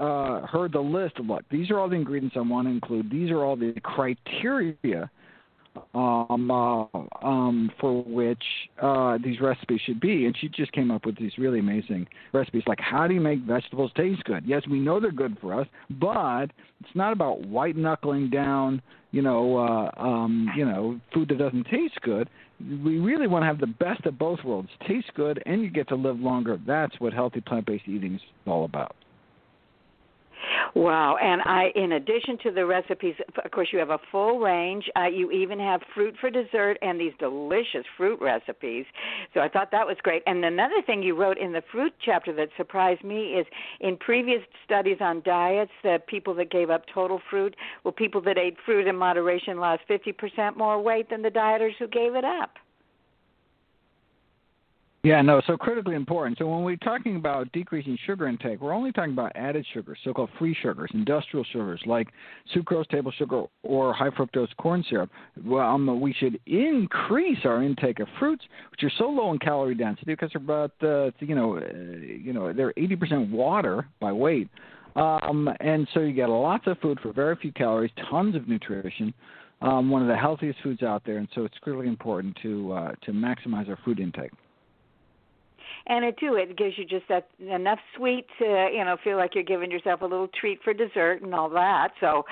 uh, 0.00 0.46
her 0.46 0.66
the 0.66 0.80
list 0.80 1.18
of 1.18 1.26
look, 1.26 1.42
these 1.50 1.70
are 1.70 1.78
all 1.78 1.90
the 1.90 1.96
ingredients 1.96 2.34
I 2.38 2.40
want 2.40 2.66
to 2.68 2.70
include. 2.70 3.10
These 3.10 3.30
are 3.30 3.44
all 3.44 3.54
the 3.54 3.74
criteria 3.82 5.10
um, 5.94 6.50
uh, 6.50 6.84
um, 7.22 7.70
for 7.80 8.02
which 8.04 8.42
uh, 8.82 9.18
these 9.22 9.40
recipes 9.40 9.80
should 9.84 10.00
be. 10.00 10.26
And 10.26 10.36
she 10.40 10.48
just 10.48 10.72
came 10.72 10.90
up 10.90 11.06
with 11.06 11.18
these 11.18 11.32
really 11.38 11.58
amazing 11.58 12.06
recipes. 12.32 12.62
Like, 12.66 12.80
how 12.80 13.06
do 13.06 13.14
you 13.14 13.20
make 13.20 13.40
vegetables 13.40 13.90
taste 13.96 14.24
good? 14.24 14.44
Yes, 14.46 14.62
we 14.70 14.78
know 14.78 15.00
they're 15.00 15.12
good 15.12 15.36
for 15.40 15.58
us, 15.58 15.66
but 15.90 16.46
it's 16.80 16.94
not 16.94 17.12
about 17.12 17.46
white 17.46 17.76
knuckling 17.76 18.30
down, 18.30 18.82
you 19.10 19.22
know, 19.22 19.56
uh, 19.58 19.90
um, 20.00 20.48
you 20.56 20.64
know, 20.64 21.00
food 21.12 21.28
that 21.28 21.38
doesn't 21.38 21.64
taste 21.64 22.00
good. 22.02 22.28
We 22.60 22.98
really 22.98 23.26
want 23.26 23.42
to 23.42 23.46
have 23.46 23.60
the 23.60 23.66
best 23.66 24.06
of 24.06 24.18
both 24.18 24.42
worlds. 24.44 24.70
Taste 24.88 25.12
good, 25.14 25.42
and 25.46 25.62
you 25.62 25.70
get 25.70 25.88
to 25.88 25.94
live 25.94 26.18
longer. 26.18 26.58
That's 26.66 26.98
what 27.00 27.12
healthy 27.12 27.40
plant-based 27.40 27.84
eating 27.86 28.14
is 28.14 28.20
all 28.46 28.64
about. 28.64 28.96
Wow! 30.74 31.16
And 31.20 31.42
I, 31.42 31.70
in 31.74 31.92
addition 31.92 32.38
to 32.44 32.50
the 32.50 32.66
recipes, 32.66 33.14
of 33.44 33.50
course, 33.50 33.68
you 33.72 33.78
have 33.78 33.90
a 33.90 33.98
full 34.10 34.38
range. 34.38 34.84
Uh, 34.96 35.06
you 35.06 35.30
even 35.30 35.58
have 35.58 35.80
fruit 35.94 36.14
for 36.20 36.30
dessert 36.30 36.78
and 36.82 37.00
these 37.00 37.12
delicious 37.18 37.84
fruit 37.96 38.20
recipes. 38.20 38.84
So 39.34 39.40
I 39.40 39.48
thought 39.48 39.70
that 39.72 39.86
was 39.86 39.96
great. 40.02 40.22
And 40.26 40.44
another 40.44 40.82
thing 40.84 41.02
you 41.02 41.16
wrote 41.16 41.38
in 41.38 41.52
the 41.52 41.62
fruit 41.72 41.92
chapter 42.04 42.32
that 42.34 42.48
surprised 42.56 43.04
me 43.04 43.34
is 43.34 43.46
in 43.80 43.96
previous 43.96 44.42
studies 44.64 44.98
on 45.00 45.22
diets, 45.22 45.72
the 45.82 45.98
people 46.06 46.34
that 46.34 46.50
gave 46.50 46.70
up 46.70 46.84
total 46.92 47.20
fruit, 47.30 47.56
well, 47.84 47.92
people 47.92 48.20
that 48.22 48.38
ate 48.38 48.56
fruit 48.64 48.86
in 48.86 48.96
moderation 48.96 49.58
lost 49.58 49.82
50% 49.88 50.56
more 50.56 50.80
weight 50.80 51.10
than 51.10 51.22
the 51.22 51.30
dieters 51.30 51.76
who 51.78 51.86
gave 51.88 52.14
it 52.14 52.24
up. 52.24 52.56
Yeah, 55.06 55.22
no, 55.22 55.40
so 55.46 55.56
critically 55.56 55.94
important. 55.94 56.36
So 56.36 56.48
when 56.48 56.64
we're 56.64 56.74
talking 56.74 57.14
about 57.14 57.52
decreasing 57.52 57.96
sugar 58.06 58.26
intake, 58.26 58.60
we're 58.60 58.74
only 58.74 58.90
talking 58.90 59.12
about 59.12 59.30
added 59.36 59.64
sugars, 59.72 59.98
so-called 60.02 60.30
free 60.36 60.52
sugars, 60.60 60.90
industrial 60.94 61.44
sugars 61.52 61.80
like 61.86 62.08
sucrose, 62.52 62.88
table 62.88 63.12
sugar, 63.16 63.44
or 63.62 63.94
high 63.94 64.10
fructose 64.10 64.48
corn 64.56 64.84
syrup. 64.90 65.08
Well, 65.44 65.64
um, 65.64 66.00
we 66.00 66.12
should 66.12 66.40
increase 66.46 67.38
our 67.44 67.62
intake 67.62 68.00
of 68.00 68.08
fruits, 68.18 68.42
which 68.72 68.82
are 68.82 68.90
so 68.98 69.04
low 69.04 69.30
in 69.30 69.38
calorie 69.38 69.76
density 69.76 70.06
because 70.06 70.30
they're 70.34 70.42
about, 70.42 70.72
uh, 70.82 71.12
you 71.20 71.36
know, 71.36 71.58
uh, 71.58 71.60
you 72.02 72.32
know, 72.32 72.52
they're 72.52 72.72
80% 72.72 73.30
water 73.30 73.86
by 74.00 74.10
weight. 74.10 74.48
Um, 74.96 75.48
and 75.60 75.86
so 75.94 76.00
you 76.00 76.14
get 76.14 76.30
lots 76.30 76.66
of 76.66 76.80
food 76.80 76.98
for 77.00 77.12
very 77.12 77.36
few 77.36 77.52
calories, 77.52 77.92
tons 78.10 78.34
of 78.34 78.48
nutrition. 78.48 79.14
Um, 79.62 79.88
one 79.88 80.02
of 80.02 80.08
the 80.08 80.16
healthiest 80.16 80.58
foods 80.64 80.82
out 80.82 81.02
there, 81.06 81.18
and 81.18 81.28
so 81.32 81.44
it's 81.44 81.58
critically 81.58 81.86
important 81.86 82.36
to 82.42 82.72
uh, 82.72 82.92
to 83.04 83.12
maximize 83.12 83.68
our 83.68 83.78
food 83.84 84.00
intake 84.00 84.32
and 85.86 86.04
it 86.04 86.16
too 86.18 86.34
it 86.34 86.56
gives 86.56 86.76
you 86.78 86.84
just 86.84 87.06
that 87.08 87.28
enough 87.38 87.78
sweet 87.96 88.26
to 88.38 88.68
you 88.72 88.84
know 88.84 88.96
feel 89.02 89.16
like 89.16 89.34
you're 89.34 89.44
giving 89.44 89.70
yourself 89.70 90.00
a 90.02 90.06
little 90.06 90.28
treat 90.28 90.60
for 90.62 90.72
dessert 90.72 91.22
and 91.22 91.34
all 91.34 91.48
that. 91.50 91.90
So 92.00 92.24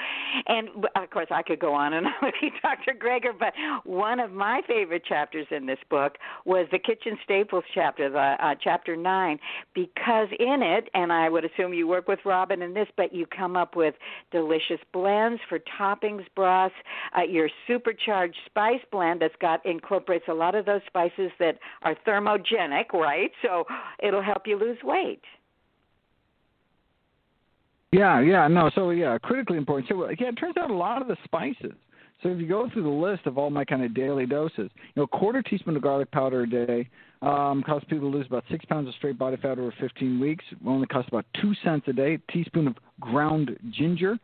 and 0.47 0.69
of 0.97 1.11
course 1.11 1.29
i 1.31 1.43
could 1.43 1.59
go 1.59 1.75
on 1.75 1.93
and 1.93 2.07
on 2.07 2.13
with 2.23 2.35
you 2.43 2.51
dr 2.63 2.99
greger 2.99 3.33
but 3.39 3.53
one 3.85 4.21
of 4.21 4.33
my 4.33 4.61
favorite 4.67 5.05
chapters 5.05 5.47
in 5.51 5.67
this 5.67 5.79
book 5.91 6.17
was 6.45 6.67
the 6.73 6.79
kitchen 6.79 7.19
staples 7.25 7.65
chapter 7.75 8.11
the 8.11 8.19
uh, 8.19 8.55
chapter 8.63 8.97
9 8.97 9.39
because 9.75 10.29
in 10.39 10.63
it 10.63 10.89
and 10.95 11.13
i 11.13 11.29
would 11.29 11.45
assume 11.45 11.73
you 11.73 11.87
work 11.87 12.09
with 12.09 12.19
robin 12.25 12.63
in 12.63 12.75
this 12.75 12.89
but 12.97 13.15
you 13.15 13.27
come 13.27 13.57
up 13.57 13.77
with 13.77 13.95
delicious 14.31 14.81
blends 14.93 15.41
for 15.49 15.59
toppings 15.79 16.25
broths 16.35 16.75
uh, 17.17 17.23
your 17.23 17.49
supercharged 17.67 18.37
spice 18.47 18.81
blend 18.91 19.21
that's 19.21 19.35
got 19.41 19.65
incorporates 19.67 20.25
a 20.29 20.35
lot 20.35 20.55
of 20.55 20.67
those 20.67 20.83
spices 20.87 21.31
that 21.39 21.59
are 21.83 21.97
thermogenic 22.07 22.93
right 22.93 23.31
so 23.45 23.65
it'll 24.03 24.23
help 24.23 24.47
you 24.47 24.59
lose 24.59 24.79
weight. 24.83 25.23
Yeah, 27.93 28.21
yeah, 28.21 28.49
no. 28.49 28.71
So 28.75 28.91
yeah, 28.91 29.19
critically 29.23 29.57
important. 29.57 29.89
So 29.89 30.11
yeah, 30.11 30.29
it 30.29 30.33
turns 30.35 30.57
out 30.57 30.71
a 30.71 30.75
lot 30.75 31.01
of 31.01 31.07
the 31.07 31.17
spices. 31.25 31.75
So 32.23 32.31
if 32.31 32.39
you 32.39 32.49
go 32.49 32.69
through 32.73 32.85
the 32.85 32.89
list 32.89 33.27
of 33.27 33.39
all 33.39 33.51
my 33.51 33.65
kind 33.65 33.85
of 33.85 33.95
daily 33.95 34.25
doses, 34.25 34.71
you 34.77 34.93
know, 34.97 35.03
a 35.03 35.07
quarter 35.07 35.43
teaspoon 35.43 35.77
of 35.77 35.83
garlic 35.83 36.11
powder 36.11 36.43
a 36.43 36.49
day 36.49 36.89
um, 37.23 37.63
causes 37.65 37.87
people 37.89 38.11
to 38.11 38.17
lose 38.17 38.27
about 38.27 38.45
six 38.51 38.65
pounds 38.65 38.89
of 38.89 38.95
straight 38.95 39.19
body 39.19 39.37
fat 39.37 39.59
over 39.59 39.75
15 39.81 40.19
weeks. 40.19 40.45
It 40.51 40.59
only 40.67 40.87
costs 40.87 41.09
about 41.09 41.27
two 41.41 41.53
cents 41.63 41.85
a 41.87 41.93
day. 41.93 42.15
A 42.15 42.33
teaspoon 42.33 42.67
of 42.67 42.77
ground 43.01 43.57
ginger. 43.71 44.19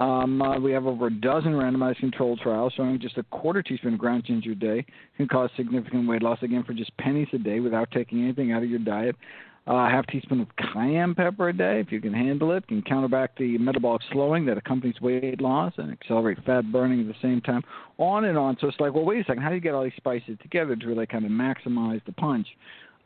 Um, 0.00 0.42
uh, 0.42 0.58
we 0.58 0.72
have 0.72 0.86
over 0.86 1.06
a 1.06 1.10
dozen 1.10 1.52
randomized 1.52 1.98
controlled 1.98 2.40
trials 2.40 2.72
showing 2.76 3.00
just 3.00 3.16
a 3.18 3.22
quarter 3.24 3.62
teaspoon 3.62 3.94
of 3.94 4.00
ground 4.00 4.24
ginger 4.24 4.52
a 4.52 4.54
day 4.54 4.84
can 5.16 5.28
cause 5.28 5.50
significant 5.56 6.08
weight 6.08 6.22
loss 6.22 6.38
again 6.42 6.64
for 6.64 6.72
just 6.72 6.96
pennies 6.98 7.28
a 7.32 7.38
day 7.38 7.60
without 7.60 7.90
taking 7.90 8.22
anything 8.22 8.52
out 8.52 8.62
of 8.62 8.70
your 8.70 8.78
diet. 8.78 9.16
Uh, 9.66 9.88
half 9.88 10.06
teaspoon 10.06 10.40
of 10.40 10.48
cayenne 10.72 11.12
pepper 11.12 11.48
a 11.48 11.52
day, 11.52 11.80
if 11.80 11.90
you 11.90 12.00
can 12.00 12.14
handle 12.14 12.52
it, 12.52 12.66
can 12.68 12.80
counterback 12.82 13.30
the 13.36 13.58
metabolic 13.58 14.00
slowing 14.12 14.46
that 14.46 14.56
accompanies 14.56 15.00
weight 15.00 15.40
loss 15.40 15.72
and 15.78 15.90
accelerate 15.90 16.38
fat 16.46 16.70
burning 16.70 17.00
at 17.00 17.08
the 17.08 17.14
same 17.20 17.40
time. 17.40 17.62
On 17.98 18.26
and 18.26 18.38
on. 18.38 18.56
So 18.60 18.68
it's 18.68 18.78
like, 18.78 18.94
well, 18.94 19.04
wait 19.04 19.22
a 19.22 19.24
second, 19.24 19.42
how 19.42 19.48
do 19.48 19.56
you 19.56 19.60
get 19.60 19.74
all 19.74 19.82
these 19.82 19.92
spices 19.96 20.38
together 20.40 20.76
to 20.76 20.86
really 20.86 21.06
kind 21.06 21.24
of 21.24 21.32
maximize 21.32 22.04
the 22.04 22.12
punch? 22.12 22.46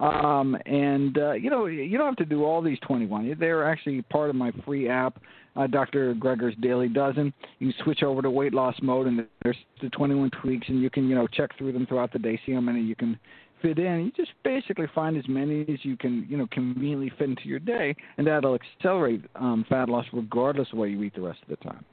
Um, 0.00 0.57
and 0.64 1.19
uh, 1.19 1.33
you 1.33 1.50
know, 1.50 1.66
you 1.66 1.99
don't 1.99 2.07
have 2.07 2.16
to 2.16 2.25
do 2.25 2.45
all 2.45 2.62
these 2.62 2.78
21. 2.87 3.37
They're 3.38 3.71
actually 3.71 4.00
part 4.02 4.30
of 4.30 4.37
my 4.37 4.50
free 4.64 4.88
app, 4.88 5.21
uh, 5.57 5.66
Dr. 5.66 6.14
Greger's 6.14 6.57
Daily 6.61 6.88
Dozen. 6.88 7.35
You 7.59 7.73
switch 7.85 8.02
over 8.02 8.23
to 8.23 8.30
weight 8.30 8.54
loss 8.54 8.75
mode, 8.83 9.09
and 9.09 9.26
there's 9.42 9.59
the 9.83 9.90
21 9.90 10.30
tweaks, 10.40 10.66
and 10.69 10.80
you 10.80 10.88
can 10.88 11.09
you 11.09 11.14
know 11.14 11.26
check 11.26 11.57
through 11.59 11.73
them 11.73 11.87
throughout 11.87 12.12
the 12.12 12.19
day, 12.19 12.40
see 12.47 12.52
how 12.52 12.61
many 12.61 12.80
you 12.80 12.97
can 12.97 13.19
fit 13.61 13.78
in. 13.78 14.07
You 14.07 14.12
just 14.12 14.33
basically 14.42 14.87
find 14.95 15.19
as 15.19 15.28
many 15.28 15.62
as 15.62 15.85
you 15.85 15.99
can, 15.99 16.26
you 16.30 16.38
know, 16.38 16.47
conveniently 16.50 17.12
fit 17.19 17.28
into 17.28 17.45
your 17.45 17.59
day, 17.59 17.95
and 18.16 18.26
that'll 18.26 18.57
accelerate 18.57 19.23
um, 19.35 19.66
fat 19.69 19.90
loss 19.90 20.07
regardless 20.14 20.69
of 20.73 20.78
what 20.78 20.87
you 20.87 21.02
eat 21.02 21.14
the 21.14 21.21
rest 21.21 21.40
of 21.42 21.49
the 21.49 21.57
time. 21.57 21.85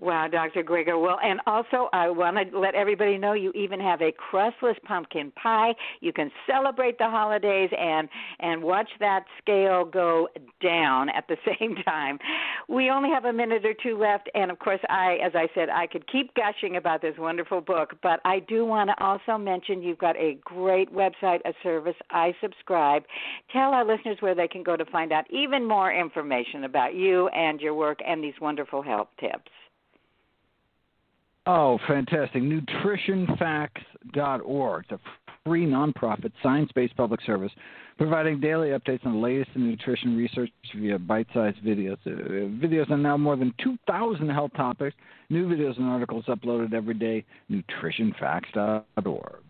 Wow, 0.00 0.28
Dr. 0.28 0.62
Greger. 0.62 0.98
Well, 0.98 1.18
and 1.22 1.40
also 1.46 1.90
I 1.92 2.08
want 2.08 2.38
to 2.38 2.58
let 2.58 2.74
everybody 2.74 3.18
know 3.18 3.34
you 3.34 3.52
even 3.52 3.78
have 3.80 4.00
a 4.00 4.10
crustless 4.12 4.76
pumpkin 4.84 5.30
pie. 5.32 5.74
You 6.00 6.10
can 6.10 6.30
celebrate 6.50 6.96
the 6.96 7.04
holidays 7.04 7.68
and 7.78 8.08
and 8.38 8.62
watch 8.62 8.88
that 9.00 9.26
scale 9.42 9.84
go 9.84 10.28
down 10.62 11.10
at 11.10 11.28
the 11.28 11.36
same 11.58 11.76
time. 11.84 12.18
We 12.66 12.88
only 12.88 13.10
have 13.10 13.26
a 13.26 13.32
minute 13.32 13.66
or 13.66 13.74
two 13.74 13.98
left, 13.98 14.30
and 14.34 14.50
of 14.50 14.58
course, 14.58 14.80
I, 14.88 15.18
as 15.22 15.32
I 15.34 15.48
said, 15.54 15.68
I 15.68 15.86
could 15.86 16.10
keep 16.10 16.32
gushing 16.34 16.76
about 16.76 17.02
this 17.02 17.14
wonderful 17.18 17.60
book, 17.60 17.92
but 18.02 18.20
I 18.24 18.38
do 18.38 18.64
want 18.64 18.88
to 18.88 19.04
also 19.04 19.36
mention 19.36 19.82
you've 19.82 19.98
got 19.98 20.16
a 20.16 20.38
great 20.42 20.90
website, 20.94 21.40
a 21.44 21.52
service 21.62 21.96
I 22.10 22.34
subscribe. 22.40 23.02
Tell 23.52 23.74
our 23.74 23.84
listeners 23.84 24.16
where 24.20 24.34
they 24.34 24.48
can 24.48 24.62
go 24.62 24.78
to 24.78 24.86
find 24.86 25.12
out 25.12 25.30
even 25.30 25.68
more 25.68 25.92
information 25.92 26.64
about 26.64 26.94
you 26.94 27.28
and 27.28 27.60
your 27.60 27.74
work 27.74 27.98
and 28.06 28.24
these 28.24 28.40
wonderful 28.40 28.80
health 28.80 29.08
tips. 29.20 29.50
Oh, 31.52 31.80
fantastic. 31.88 32.44
NutritionFacts.org. 32.44 34.84
It's 34.88 34.92
a 34.92 35.00
free 35.44 35.66
nonprofit 35.66 36.30
science 36.44 36.70
based 36.76 36.96
public 36.96 37.20
service 37.22 37.50
providing 37.98 38.38
daily 38.38 38.68
updates 38.68 39.04
on 39.04 39.14
the 39.14 39.18
latest 39.18 39.50
in 39.56 39.68
nutrition 39.68 40.16
research 40.16 40.52
via 40.76 40.96
bite 40.96 41.26
sized 41.34 41.56
videos. 41.64 41.96
Uh, 42.06 42.10
videos 42.64 42.88
on 42.92 43.02
now 43.02 43.16
more 43.16 43.34
than 43.34 43.52
2,000 43.64 44.30
health 44.30 44.52
topics. 44.56 44.94
New 45.28 45.48
videos 45.48 45.76
and 45.76 45.86
articles 45.86 46.24
uploaded 46.28 46.72
every 46.72 46.94
day. 46.94 47.24
NutritionFacts.org. 47.50 49.49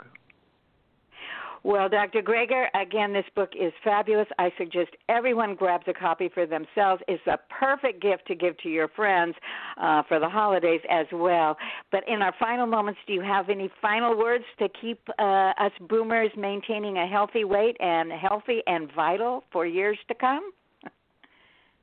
Well, 1.63 1.91
Dr. 1.91 2.23
Greger, 2.23 2.69
again, 2.75 3.13
this 3.13 3.27
book 3.37 3.51
is 3.59 3.73
fabulous. 3.85 4.27
I 4.39 4.51
suggest 4.57 4.91
everyone 5.11 5.55
grabs 5.55 5.85
a 5.89 5.93
copy 5.93 6.31
for 6.33 6.47
themselves. 6.47 7.03
It's 7.07 7.27
a 7.27 7.39
perfect 7.51 8.01
gift 8.01 8.27
to 8.29 8.35
give 8.35 8.57
to 8.59 8.71
your 8.71 8.89
friends 8.89 9.35
uh, 9.77 10.03
for 10.09 10.19
the 10.19 10.29
holidays 10.29 10.81
as 10.91 11.07
well. 11.13 11.57
But 11.93 12.09
in 12.09 12.23
our 12.23 12.35
final 12.41 12.67
moments, 12.67 13.01
do 13.07 13.13
you 13.13 13.21
have 13.21 13.51
any 13.51 13.71
final 13.83 14.17
words 14.17 14.45
to 14.59 14.69
keep 14.81 15.07
uh, 15.19 15.53
us 15.59 15.73
boomers 15.89 16.31
maintaining 16.37 16.97
a 16.97 17.07
healthy 17.07 17.45
weight 17.45 17.77
and 17.79 18.11
healthy 18.11 18.63
and 18.67 18.91
vital 18.95 19.45
for 19.53 19.67
years 19.67 19.99
to 20.09 20.15
come? 20.15 20.53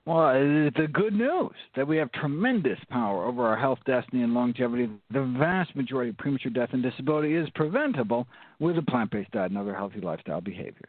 Well, 0.07 0.31
it's 0.37 0.79
a 0.79 0.87
good 0.87 1.13
news 1.13 1.51
that 1.75 1.85
we 1.85 1.97
have 1.97 2.09
tremendous 2.13 2.79
power 2.89 3.25
over 3.25 3.45
our 3.45 3.57
health, 3.57 3.79
destiny, 3.85 4.23
and 4.23 4.33
longevity. 4.33 4.89
The 5.11 5.35
vast 5.37 5.75
majority 5.75 6.11
of 6.11 6.17
premature 6.17 6.49
death 6.49 6.69
and 6.71 6.81
disability 6.81 7.35
is 7.35 7.49
preventable 7.55 8.25
with 8.59 8.77
a 8.77 8.81
plant 8.81 9.11
based 9.11 9.31
diet 9.31 9.51
and 9.51 9.57
other 9.57 9.75
healthy 9.75 9.99
lifestyle 9.99 10.39
behaviors. 10.39 10.87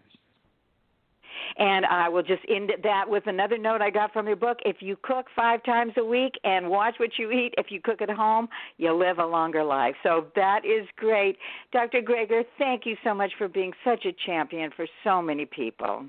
And 1.58 1.84
I 1.87 2.08
will 2.08 2.22
just 2.22 2.42
end 2.48 2.70
that 2.84 3.06
with 3.08 3.26
another 3.26 3.58
note 3.58 3.82
I 3.82 3.90
got 3.90 4.12
from 4.12 4.28
your 4.28 4.37
book. 4.37 4.58
If 4.64 4.76
you 4.78 4.96
cook 5.02 5.26
five 5.34 5.64
times 5.64 5.94
a 5.96 6.04
week 6.04 6.34
and 6.44 6.70
watch 6.70 6.94
what 6.98 7.10
you 7.18 7.32
eat, 7.32 7.54
if 7.58 7.72
you 7.72 7.80
cook 7.80 8.00
at 8.00 8.10
home, 8.10 8.48
you'll 8.76 9.00
live 9.00 9.18
a 9.18 9.26
longer 9.26 9.64
life. 9.64 9.96
So 10.04 10.26
that 10.37 10.64
is 10.64 10.87
great. 10.94 11.38
Dr. 11.72 12.02
Greger, 12.02 12.44
thank 12.56 12.87
you 12.87 12.94
so 13.02 13.14
much 13.14 13.32
for 13.37 13.48
being 13.48 13.72
such 13.84 14.04
a 14.04 14.12
champion 14.25 14.70
for 14.76 14.87
so 15.02 15.20
many 15.20 15.44
people. 15.44 16.06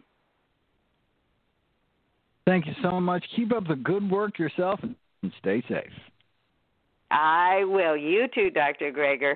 Thank 2.50 2.65
you 2.65 2.74
so 2.82 3.00
much. 3.00 3.24
Keep 3.36 3.53
up 3.56 3.68
the 3.68 3.75
good 3.75 4.10
work 4.10 4.39
yourself 4.39 4.79
and 4.82 5.32
stay 5.38 5.62
safe. 5.70 5.91
I 7.11 7.63
will. 7.65 7.97
You 7.97 8.27
too, 8.33 8.49
Dr. 8.49 8.91
Greger. 8.91 9.35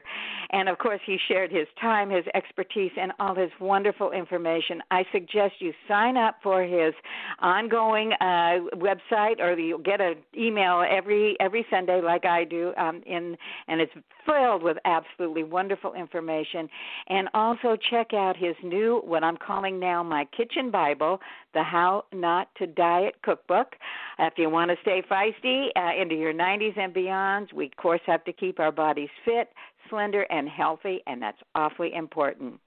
And 0.52 0.70
of 0.70 0.78
course, 0.78 1.02
he 1.06 1.18
shared 1.28 1.52
his 1.52 1.68
time, 1.82 2.10
his 2.10 2.26
expertise, 2.36 2.92
and 3.00 3.12
all 3.20 3.34
his 3.34 3.50
wonderful 3.60 4.12
information. 4.12 4.82
I 4.92 5.04
suggest 5.12 5.56
you 5.60 5.74
sign 5.88 6.16
up 6.16 6.36
for 6.44 6.64
his 6.64 6.94
ongoing 7.40 8.12
uh, 8.22 8.60
website, 8.76 9.40
or 9.40 9.58
you'll 9.58 9.80
get 9.80 10.02
an 10.02 10.16
email 10.38 10.84
every 10.88 11.36
every 11.40 11.66
Sunday, 11.72 12.02
like 12.02 12.26
I 12.26 12.44
do. 12.44 12.74
Um, 12.78 13.02
in 13.06 13.36
and 13.68 13.82
it's 13.82 13.94
filled 14.26 14.64
with 14.64 14.78
absolutely 14.86 15.44
wonderful 15.44 15.94
information. 15.94 16.70
And 17.10 17.30
also 17.34 17.76
check 17.90 18.14
out 18.14 18.36
his 18.38 18.56
new, 18.64 19.02
what 19.04 19.24
I'm 19.24 19.38
calling 19.38 19.80
now 19.80 20.04
my 20.04 20.26
kitchen 20.36 20.72
Bible, 20.72 21.20
the 21.54 21.64
How 21.64 22.06
Not 22.14 22.48
to 22.58 22.68
Diet 22.68 23.16
Cookbook. 23.24 23.76
If 24.20 24.34
you 24.38 24.50
want 24.50 24.72
to 24.72 24.78
stay 24.82 25.04
feisty 25.10 25.68
uh, 25.76 26.02
into 26.02 26.16
your 26.16 26.34
90s 26.34 26.78
and 26.78 26.94
beyond, 26.94 27.50
we 27.64 27.68
of 27.68 27.76
course 27.78 28.02
have 28.06 28.26
to 28.26 28.34
keep 28.34 28.60
our 28.60 28.74
bodies 28.74 29.10
fit, 29.24 29.50
slender, 29.90 30.24
and 30.24 30.50
healthy, 30.50 31.02
and 31.08 31.22
that's 31.22 31.38
awfully 31.56 31.94
important. 31.94 32.60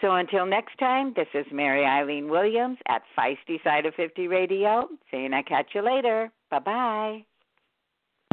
So 0.00 0.16
until 0.16 0.44
next 0.44 0.76
time, 0.78 1.12
this 1.14 1.28
is 1.34 1.46
Mary 1.52 1.84
Eileen 1.84 2.28
Williams 2.28 2.78
at 2.88 3.02
Feisty 3.16 3.62
Side 3.62 3.86
of 3.86 3.94
50 3.94 4.26
Radio, 4.26 4.88
saying 5.10 5.32
I 5.32 5.42
catch 5.42 5.68
you 5.74 5.82
later. 5.82 6.32
Bye 6.50 6.58
bye. 6.58 7.24